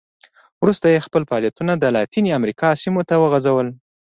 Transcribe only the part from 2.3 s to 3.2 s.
امریکا سیمو ته